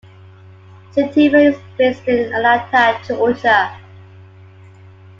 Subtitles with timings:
[0.95, 3.79] Gentiva is based in Atlanta, Georgia.